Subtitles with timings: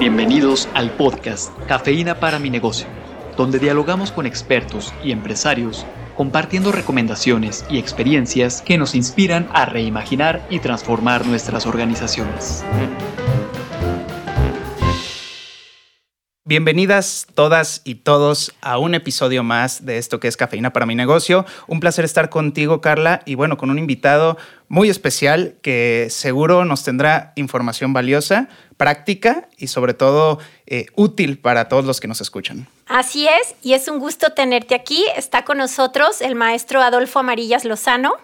[0.00, 2.86] Bienvenidos al podcast Cafeína para mi negocio,
[3.36, 5.84] donde dialogamos con expertos y empresarios
[6.16, 12.64] compartiendo recomendaciones y experiencias que nos inspiran a reimaginar y transformar nuestras organizaciones.
[16.50, 20.96] Bienvenidas todas y todos a un episodio más de esto que es Cafeína para mi
[20.96, 21.46] negocio.
[21.68, 24.36] Un placer estar contigo, Carla, y bueno, con un invitado
[24.66, 31.68] muy especial que seguro nos tendrá información valiosa, práctica y sobre todo eh, útil para
[31.68, 32.66] todos los que nos escuchan.
[32.88, 35.06] Así es, y es un gusto tenerte aquí.
[35.14, 38.14] Está con nosotros el maestro Adolfo Amarillas Lozano.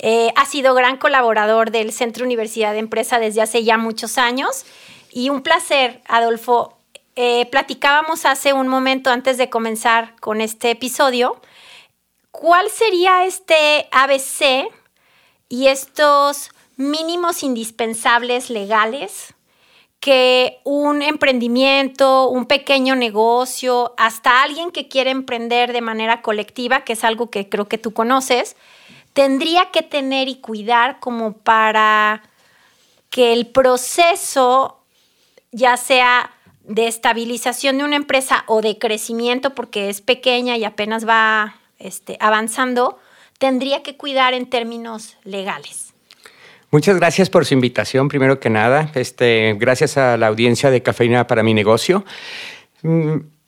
[0.00, 4.66] Eh, ha sido gran colaborador del Centro Universidad de Empresa desde hace ya muchos años.
[5.10, 6.73] Y un placer, Adolfo,
[7.16, 11.40] eh, platicábamos hace un momento antes de comenzar con este episodio,
[12.30, 14.68] ¿cuál sería este ABC
[15.48, 19.34] y estos mínimos indispensables legales
[20.00, 26.92] que un emprendimiento, un pequeño negocio, hasta alguien que quiere emprender de manera colectiva, que
[26.92, 28.56] es algo que creo que tú conoces,
[29.14, 32.22] tendría que tener y cuidar como para
[33.08, 34.80] que el proceso,
[35.52, 36.33] ya sea
[36.66, 42.16] de estabilización de una empresa o de crecimiento porque es pequeña y apenas va este,
[42.20, 42.98] avanzando,
[43.38, 45.92] tendría que cuidar en términos legales.
[46.70, 48.90] Muchas gracias por su invitación, primero que nada.
[48.94, 52.04] Este, gracias a la audiencia de Cafeína para mi negocio.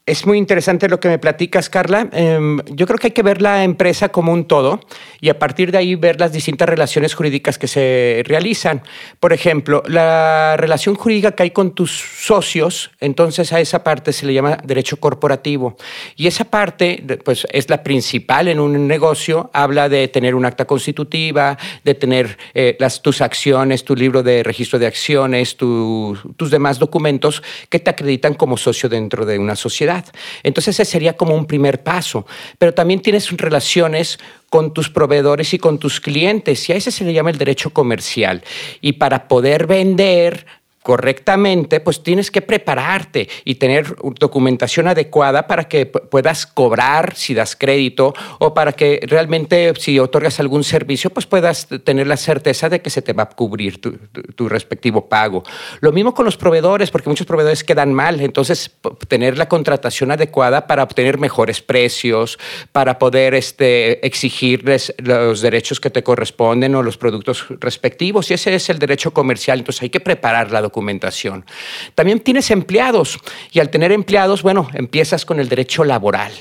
[0.06, 2.08] Es muy interesante lo que me platicas, Carla.
[2.12, 4.78] Em, yo creo que hay que ver la empresa como un todo
[5.20, 8.82] y a partir de ahí ver las distintas relaciones jurídicas que se realizan.
[9.18, 14.26] Por ejemplo, la relación jurídica que hay con tus socios, entonces a esa parte se
[14.26, 15.76] le llama derecho corporativo.
[16.14, 19.50] Y esa parte, pues, es la principal en un negocio.
[19.52, 24.44] Habla de tener un acta constitutiva, de tener eh, las, tus acciones, tu libro de
[24.44, 29.95] registro de acciones, tus demás documentos que te acreditan como socio dentro de una sociedad.
[30.42, 32.26] Entonces ese sería como un primer paso.
[32.58, 34.18] Pero también tienes relaciones
[34.50, 37.70] con tus proveedores y con tus clientes y a ese se le llama el derecho
[37.70, 38.42] comercial.
[38.80, 40.46] Y para poder vender
[40.86, 47.56] correctamente, pues tienes que prepararte y tener documentación adecuada para que puedas cobrar si das
[47.56, 52.82] crédito o para que realmente si otorgas algún servicio, pues puedas tener la certeza de
[52.82, 55.42] que se te va a cubrir tu, respectivo pago.
[55.80, 58.70] Lo mismo con los proveedores, porque muchos proveedores quedan mal, entonces
[59.08, 62.38] tener la contratación adecuada para obtener mejores precios,
[62.70, 68.30] para poder este, exigirles los derechos que te corresponden o los productos respectivos.
[68.30, 71.46] Y ese es el derecho comercial, entonces hay que preparar la documentación documentación.
[71.94, 73.18] También tienes empleados
[73.50, 76.32] y al tener empleados, bueno, empiezas con el derecho laboral.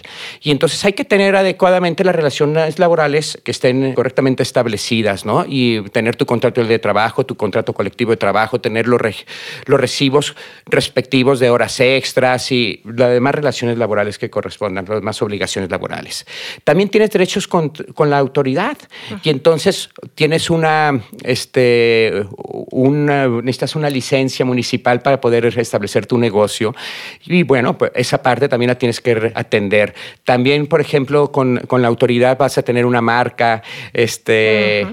[0.41, 5.45] Y entonces hay que tener adecuadamente las relaciones laborales que estén correctamente establecidas, ¿no?
[5.47, 8.99] Y tener tu contrato de trabajo, tu contrato colectivo de trabajo, tener los,
[9.67, 10.35] los recibos
[10.65, 16.25] respectivos de horas extras y las demás relaciones laborales que correspondan, las demás obligaciones laborales.
[16.65, 18.77] También tienes derechos con, con la autoridad
[19.23, 22.25] y entonces tienes una, este,
[22.71, 26.75] una, necesitas una licencia municipal para poder establecer tu negocio.
[27.25, 29.93] Y bueno, pues esa parte también la tienes que atender.
[30.23, 33.61] También, por ejemplo, con, con la autoridad vas a tener una marca,
[33.93, 34.87] este...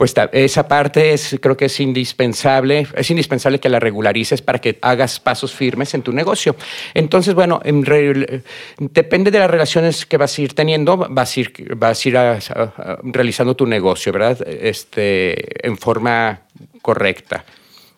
[0.00, 4.78] pues esa parte es, creo que es indispensable, es indispensable que la regularices para que
[4.80, 6.56] hagas pasos firmes en tu negocio.
[6.94, 7.60] Entonces, bueno,
[8.78, 12.18] depende de las relaciones que vas a ir teniendo, vas a ir, vas a ir
[13.12, 14.38] realizando tu negocio, ¿verdad?
[14.48, 16.44] Este, en forma
[16.80, 17.44] correcta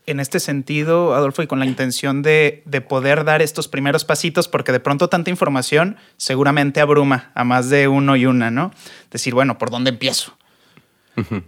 [0.06, 4.72] en este sentido, Adolfo, y con la intención de, poder dar estos primeros pasitos, porque
[4.72, 8.72] de pronto tanta información seguramente abruma a más de uno y una, ¿no?
[9.10, 10.36] Decir, bueno, ¿por dónde empiezo?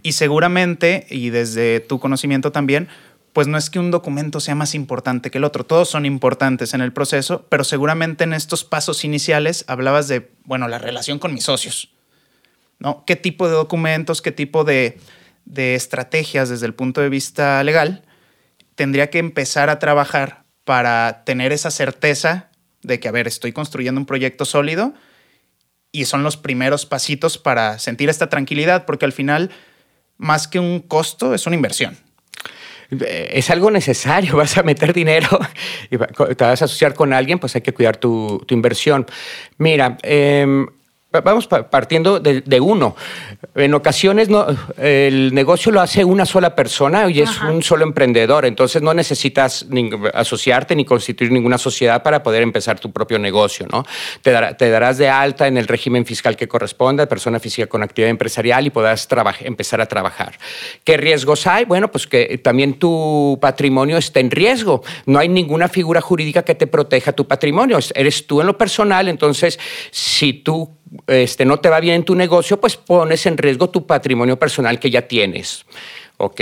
[0.03, 2.87] Y seguramente, y desde tu conocimiento también,
[3.33, 6.73] pues no es que un documento sea más importante que el otro, todos son importantes
[6.73, 11.33] en el proceso, pero seguramente en estos pasos iniciales hablabas de, bueno, la relación con
[11.33, 11.91] mis socios,
[12.79, 13.03] ¿no?
[13.05, 14.99] ¿Qué tipo de documentos, qué tipo de,
[15.45, 18.04] de estrategias desde el punto de vista legal?
[18.75, 22.49] Tendría que empezar a trabajar para tener esa certeza
[22.81, 24.93] de que, a ver, estoy construyendo un proyecto sólido
[25.91, 29.51] y son los primeros pasitos para sentir esta tranquilidad, porque al final,
[30.17, 31.97] más que un costo, es una inversión.
[32.89, 35.39] Es algo necesario, vas a meter dinero
[35.89, 39.05] y te vas a asociar con alguien, pues hay que cuidar tu, inversión.
[39.57, 40.67] Mira, em,
[41.23, 42.95] vamos partiendo de, uno.
[43.53, 44.45] En ocasiones no,
[44.77, 49.65] el negocio lo hace una sola persona y es un solo emprendedor, entonces no necesitas
[50.13, 53.85] asociarte ni constituir ninguna sociedad para poder empezar tu propio negocio, ¿no?
[54.21, 58.09] Te, te darás de alta en el régimen fiscal que corresponda, persona física con actividad
[58.09, 59.07] empresarial y podrás
[59.41, 60.37] empezar a trabajar.
[60.83, 61.65] ¿Qué riesgos hay?
[61.65, 64.83] Bueno, pues que también tu patrimonio está en riesgo.
[65.05, 67.79] No hay ninguna figura jurídica que te proteja tu patrimonio.
[67.93, 69.59] Eres tú en lo personal, entonces
[69.91, 70.77] si tú
[71.07, 74.79] este, no te va bien en tu negocio, pues pones en riesgo tu patrimonio personal
[74.79, 75.65] que ya tienes.
[76.17, 76.41] ¿Ok?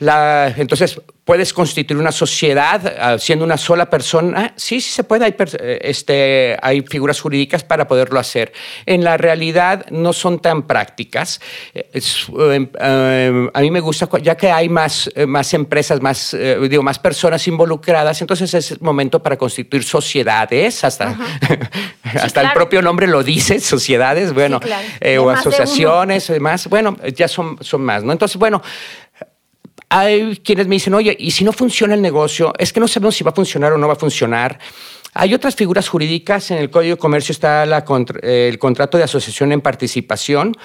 [0.00, 4.54] La, entonces, ¿puedes constituir una sociedad ah, siendo una sola persona?
[4.56, 5.24] Sí, sí se puede.
[5.24, 8.52] Hay, eh, este, hay figuras jurídicas para poderlo hacer.
[8.86, 11.40] En la realidad no son tan prácticas.
[11.74, 11.90] Eh,
[12.52, 16.36] em, em, a mí me gusta, ya que hay más, eh, más empresas, más,
[16.68, 21.14] digo, más personas involucradas, entonces es momento para constituir sociedades, hasta,
[22.04, 24.60] hasta el propio nombre lo dice, sociedades, bueno,
[25.18, 26.68] o asociaciones, demás.
[26.68, 28.12] Bueno, ya son, son más, ¿no?
[28.12, 28.62] Entonces, bueno,
[29.88, 32.52] hay quienes me dicen, oye, ¿y si no funciona el negocio?
[32.58, 34.58] Es que no sabemos si va a funcionar o no va a funcionar.
[35.14, 36.50] Hay otras figuras jurídicas.
[36.50, 40.56] En el Código de Comercio está el contrato de asociación en participación.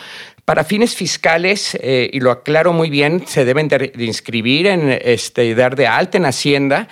[0.45, 5.55] Para fines fiscales, eh, y lo aclaro muy bien, se deben de, inscribir en este,
[5.55, 6.89] dar de alta en Hacienda,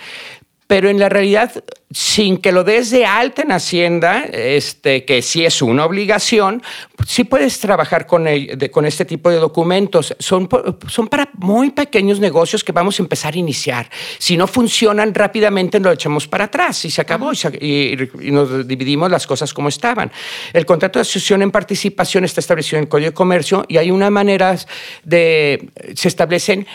[0.72, 1.52] pero en la realidad,
[1.90, 6.62] sin que lo des de alta en Hacienda, este, que sí es una obligación,
[7.06, 8.26] sí puedes trabajar con,
[8.70, 10.16] con este tipo de documentos.
[10.18, 10.48] Son,
[10.88, 13.90] son para muy pequeños negocios que vamos a empezar a iniciar.
[14.16, 17.92] Si no funcionan rápidamente, lo echamos para atrás y se acabó y,
[18.22, 20.10] y, nos dividimos las cosas como estaban.
[20.54, 23.90] El contrato de asociación en participación está establecido en el Código de Comercio y hay
[23.90, 24.56] una manera
[25.04, 26.66] de, se establecen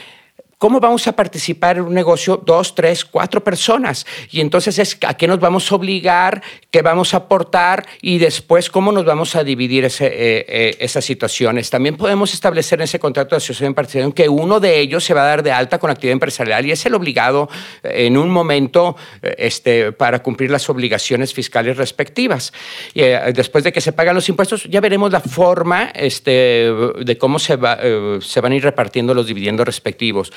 [0.59, 4.07] ¿Cómo vamos a participar en un negocio dos, tres, cuatro personas?
[4.31, 8.71] Y entonces es a qué nos vamos a obligar, qué vamos a aportar y después
[8.71, 11.69] cómo nos vamos a dividir eh, eh, esas situaciones.
[11.69, 15.13] También podemos establecer en ese contrato de asociación en participación que uno de ellos se
[15.13, 17.49] va a dar de alta con actividad empresarial y es el obligado
[17.83, 22.51] eh, en un momento este, para cumplir las obligaciones fiscales respectivas.
[22.95, 23.01] Y
[23.31, 27.57] después de que se pagan los impuestos, ya veremos la forma este, de cómo se,
[27.57, 27.77] va,
[28.21, 30.31] se van a ir repartiendo los dividendos respectivos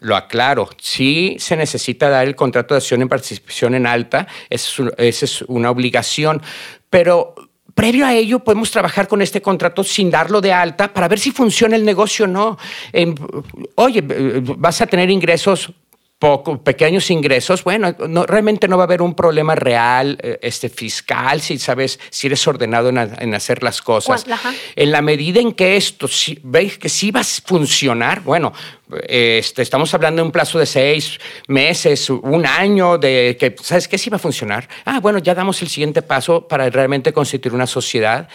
[0.00, 4.94] lo aclaro, si se necesita dar el contrato de acción en participación en alta, esa
[4.98, 6.40] es una obligación,
[6.88, 7.34] pero
[7.74, 11.30] previo a ello podemos trabajar con este contrato sin darlo de alta para ver si
[11.30, 12.58] funciona el negocio o no.
[13.74, 15.70] oye, vas a tener ingresos
[16.18, 20.70] poco, pequeños ingresos, bueno, no, realmente no va a haber un problema real eh, este,
[20.70, 24.24] fiscal si sabes, si eres ordenado en, hacer las cosas.
[24.76, 28.54] En la medida en que esto, si, veis que sí va a funcionar, bueno,
[29.08, 31.18] este, estamos hablando de un plazo de seis
[31.48, 33.98] meses, un año, de que, ¿sabes qué?
[33.98, 34.68] Sí va a funcionar.
[34.84, 38.28] Ah, bueno, ya damos el siguiente paso para realmente constituir una sociedad.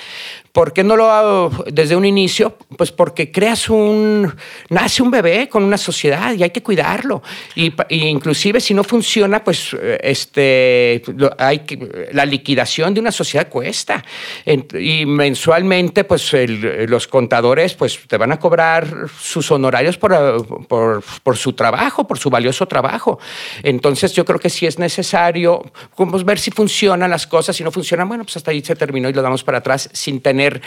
[0.51, 2.57] ¿Por qué no lo hago desde un inicio?
[2.77, 4.33] Pues porque creas un,
[4.69, 7.23] nace un bebé con una sociedad y hay que cuidarlo.
[7.55, 11.01] Y, inclusive si no funciona, pues este,
[11.37, 14.03] hay que, la liquidación de una sociedad cuesta.
[14.45, 19.97] Y mensualmente, pues los contadores, pues te van a cobrar sus honorarios
[20.43, 23.19] por su trabajo, por su valioso trabajo.
[23.63, 25.61] Entonces yo creo que si es necesario
[25.95, 29.09] pues, ver si funcionan las cosas, si no funcionan, bueno, pues hasta ahí se terminó
[29.09, 30.61] y lo damos para atrás sin tener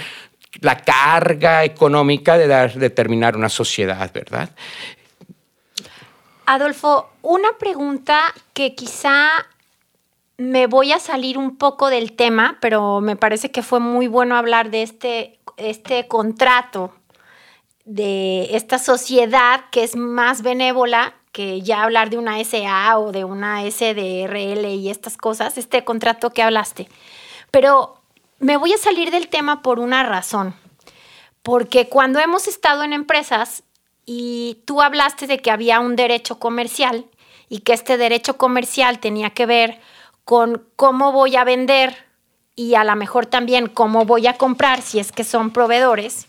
[0.60, 4.50] la carga económica de, dar, de terminar una sociedad, ¿verdad?
[6.46, 8.20] Adolfo, una pregunta
[8.52, 9.28] que quizá
[10.36, 14.36] me voy a salir un poco del tema, pero me parece que fue muy bueno
[14.36, 16.92] hablar de este, este contrato
[17.84, 23.24] de esta sociedad que es más benévola que ya hablar de una SA o de
[23.24, 26.88] una SDRL y estas cosas, este contrato que hablaste.
[27.50, 28.00] Pero
[28.38, 30.54] me voy a salir del tema por una razón,
[31.42, 33.64] porque cuando hemos estado en empresas
[34.06, 37.04] y tú hablaste de que había un derecho comercial
[37.48, 39.80] y que este derecho comercial tenía que ver
[40.24, 41.96] con cómo voy a vender
[42.56, 46.28] y a lo mejor también cómo voy a comprar si es que son proveedores,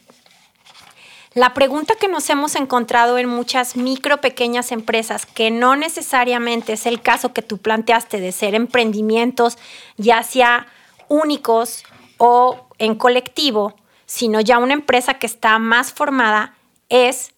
[1.36, 6.86] la pregunta que nos hemos encontrado en muchas micro, pequeñas empresas, que no necesariamente es
[6.86, 9.58] el caso que tú planteaste de ser emprendimientos,
[9.98, 10.68] ya sea
[11.10, 11.84] únicos
[12.18, 13.76] o en colectivo,
[14.06, 16.56] sino ya una empresa que está más formada,
[16.88, 17.34] es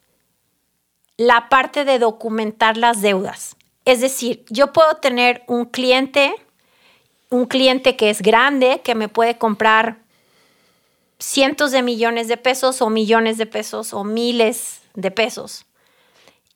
[1.18, 3.56] la parte de documentar las deudas.
[3.84, 6.36] Es decir, yo puedo tener un cliente,
[7.32, 9.98] un cliente que es grande, que me puede comprar
[11.19, 15.65] cientos de millones de pesos o millones de pesos o miles de pesos.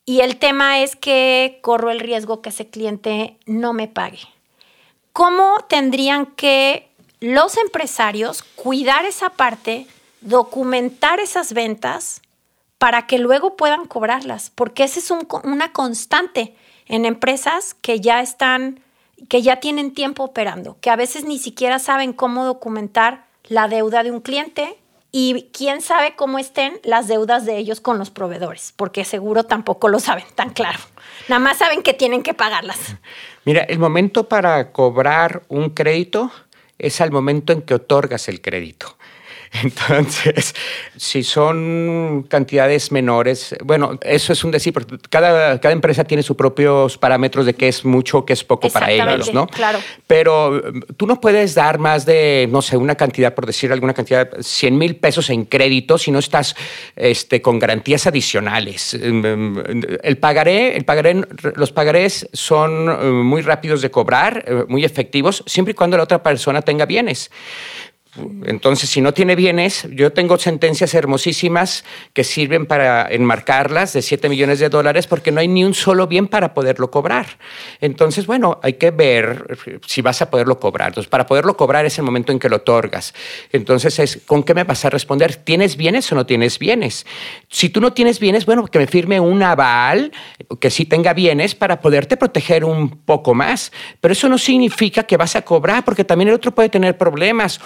[0.06, 4.20] Y el tema es que corro el riesgo que ese cliente no me pague.
[5.14, 6.90] ¿Cómo tendrían que
[7.20, 9.88] los empresarios cuidar esa parte,
[10.22, 12.22] documentar esas ventas
[12.78, 16.56] para que luego puedan cobrarlas, porque esa es una constante
[16.88, 18.80] en empresas que ya están,
[19.30, 24.02] que ya tienen tiempo operando, que a veces ni siquiera saben cómo documentar la deuda
[24.02, 24.78] de un cliente
[25.12, 29.90] y quién sabe cómo estén las deudas de ellos con los proveedores, porque seguro tampoco
[29.90, 30.80] lo saben tan claro.
[31.28, 32.96] Nada más saben que tienen que pagarlas.
[33.44, 36.32] Mira, el momento para cobrar un crédito
[36.80, 38.98] es al momento en que otorgas el crédito.
[39.64, 40.56] Entonces,
[40.96, 46.38] si son cantidades menores, bueno, eso es un decir, porque cada, cada empresa tiene sus
[46.38, 49.48] propios parámetros de qué es mucho, qué es poco para ellos, ¿no?
[49.48, 49.80] Claro.
[50.08, 53.94] Pero mm, tú no puedes dar más de, no sé, una cantidad, por decir alguna
[53.94, 56.56] cantidad, 100 mil pesos en crédito si no estás
[56.96, 58.98] este, con garantías adicionales.
[58.98, 61.22] Mm, mm, el pagaré, el pagaré,
[61.56, 66.24] los pagarés son muy rápidos de cobrar, eh, muy efectivos, siempre y cuando la otra
[66.24, 67.30] persona tenga bienes.
[68.46, 74.28] Entonces, si no tiene bienes, yo tengo sentencias hermosísimas que sirven para enmarcarlas de 7
[74.28, 77.26] millones de dólares porque no hay ni un solo bien para poderlo cobrar.
[77.80, 80.90] Entonces, bueno, hay que ver si vas a poderlo cobrar.
[80.90, 83.14] Entonces, para poderlo cobrar es el momento en que lo otorgas.
[83.54, 85.38] Entonces, es ¿con qué me vas a responder?
[85.38, 87.06] ¿Tienes bienes o no tienes bienes?
[87.50, 90.12] Si tú no tienes bienes, bueno, que me firme un aval
[90.60, 93.72] que sí tenga bienes para poderte proteger un poco más.
[94.02, 97.62] Pero eso no significa que vas a cobrar porque también el otro puede tener problemas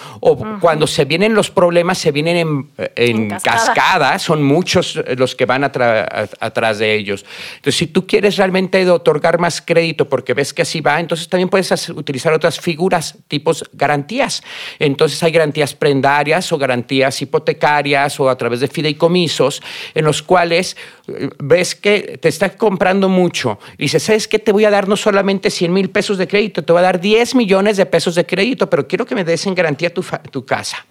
[0.60, 4.18] cuando se vienen los problemas, se vienen en, cascada.
[4.18, 7.24] son muchos los que van atrás de ellos.
[7.56, 11.48] Entonces, si tú quieres realmente otorgar más crédito porque ves que así va, entonces también
[11.48, 14.42] puedes utilizar otras figuras, tipos garantías.
[14.78, 19.62] Entonces, hay garantías prendarias o garantías hipotecarias o a través de fideicomisos,
[19.94, 20.76] en los cuales
[21.08, 24.38] eh, ves que te está comprando mucho y dices, ¿sabes qué?
[24.38, 27.00] Te voy a dar no solamente 100 mil pesos de crédito, te voy a dar
[27.00, 30.44] 10 millones de pesos de crédito, pero quiero que me des en garantía tu, tu
[30.44, 30.86] casa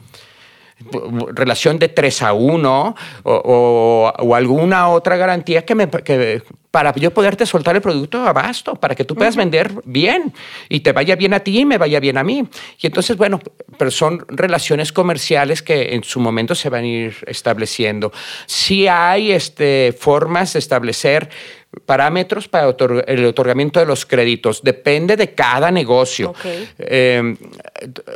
[1.33, 7.75] relación de 3 a 1 o, alguna otra garantía que me, para yo poderte soltar
[7.75, 10.33] el producto a abasto, para que tú puedas vender bien
[10.67, 12.47] y te vaya bien a ti y me vaya bien a mí.
[12.81, 13.39] Y entonces, bueno,
[13.77, 18.11] pero son relaciones comerciales que en su momento se van a ir estableciendo.
[18.45, 21.29] Sí hay este, formas de establecer
[21.85, 22.73] parámetros para
[23.07, 24.61] el otorgamiento de los créditos.
[24.63, 26.33] Depende de cada negocio.
[26.79, 27.35] Eh,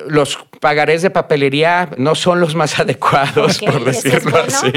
[0.08, 4.72] los pagarés de papelería no son los más adecuados, por decirlo así.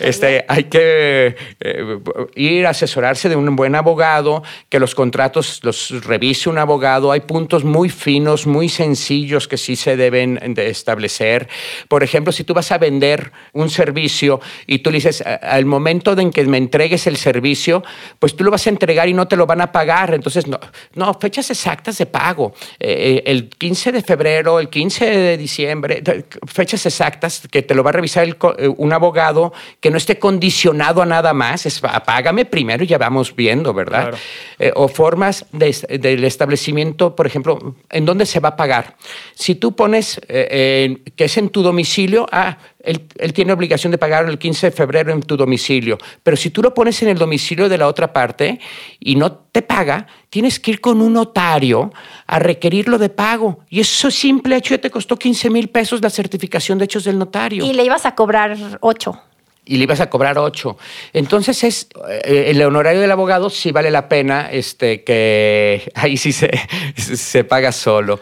[0.00, 1.98] este, hay que eh,
[2.36, 7.12] ir a asesorarse de un buen abogado, que los contratos los revise un abogado.
[7.12, 11.48] Hay puntos muy finos, muy sencillos que sí se deben de establecer.
[11.88, 16.18] Por ejemplo, si tú vas a vender un servicio y tú le dices, al momento
[16.18, 17.82] en que me entregues el servicio,
[18.18, 20.14] pues tú lo vas a entregar y no te lo van a pagar.
[20.14, 20.58] Entonces, no,
[20.94, 22.54] no fechas exactas de pago.
[22.78, 26.02] Eh, el 15 de febrero, el 15 de diciembre,
[26.46, 31.02] fechas exactas que te lo va a revisar eh, un abogado que no esté condicionado
[31.02, 31.66] a nada más.
[31.66, 34.14] Es, págame primero y ya vamos viendo, ¿verdad?
[34.58, 38.96] Eh, o formas del establecimiento, por ejemplo, ¿en dónde se va a pagar?
[39.34, 44.38] Si tú pones que es en tu domicilio, ah, él, tiene obligación de pagar el
[44.38, 45.98] 15 de febrero en tu domicilio.
[46.22, 48.60] Pero si tú lo pones en el domicilio de la otra parte
[48.98, 51.92] y no te paga, tienes que ir con un notario
[52.26, 53.60] a requerirlo de pago.
[53.68, 57.18] Y eso simple hecho ya te costó 15 mil pesos la certificación de hechos del
[57.18, 57.64] notario.
[57.64, 59.22] Y le ibas a cobrar 8
[59.66, 60.76] y le ibas a cobrar 8.
[61.12, 61.88] Entonces es
[62.24, 66.50] eh, el honorario del abogado sí vale la pena este, que ahí sí se,
[66.96, 68.20] se paga solo.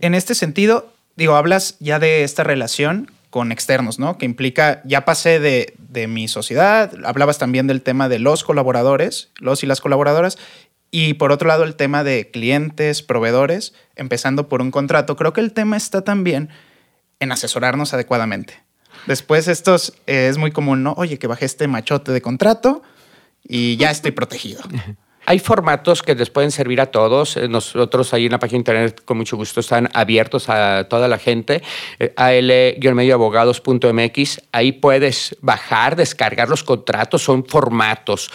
[0.00, 4.16] En este sentido, digo, hablas ya de esta relación con externos, ¿no?
[4.16, 9.28] Que implica, ya pasé de, de mi sociedad, hablabas también del tema de los colaboradores,
[9.40, 10.38] los y las colaboradoras,
[10.90, 15.16] y por otro lado el tema de clientes, proveedores, empezando por un contrato.
[15.16, 16.48] Creo que el tema está también
[17.20, 18.64] en asesorarnos adecuadamente.
[19.06, 20.94] Después estos eh, es muy común, ¿no?
[20.96, 22.82] Oye, que bajé este machote de contrato
[23.46, 24.62] y ya estoy protegido.
[25.26, 27.36] Hay formatos que les pueden servir a todos.
[27.36, 31.08] Eh, nosotros ahí en la página de internet con mucho gusto están abiertos a toda
[31.08, 31.64] la gente.
[31.98, 34.42] Eh, al-medioabogados.mx.
[34.52, 37.22] Ahí puedes bajar, descargar los contratos.
[37.22, 38.30] Son formatos.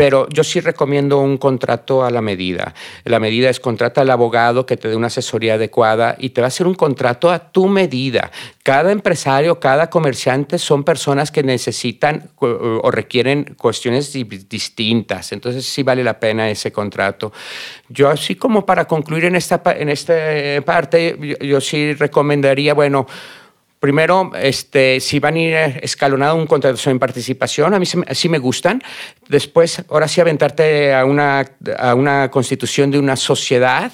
[0.00, 2.72] Pero yo sí recomiendo un contrato a la medida.
[3.04, 6.46] La medida es contrata al abogado que te dé una asesoría adecuada y te va
[6.46, 8.30] a hacer un contrato a tu medida.
[8.62, 14.10] Cada empresario, cada comerciante son personas que necesitan o requieren cuestiones
[14.48, 15.32] distintas.
[15.32, 17.30] Entonces sí vale la pena ese contrato.
[17.90, 20.14] Yo así como para concluir en esta, en esta
[20.64, 23.06] parte, yo, yo sí recomendaría, bueno,
[23.80, 28.38] Primero, este, si van a ir escalonado un contrato en participación, a mí sí, me
[28.38, 28.82] gustan.
[29.26, 31.46] Después, ahora sí aventarte a una,
[31.78, 33.90] a una constitución de una sociedad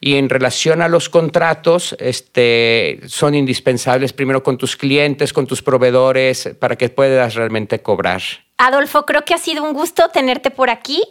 [0.00, 5.60] y en relación a los contratos, este, son indispensables primero con tus clientes, con tus
[5.60, 8.22] proveedores, para que puedas realmente cobrar.
[8.56, 11.02] Adolfo, creo que ha sido un gusto tenerte por aquí.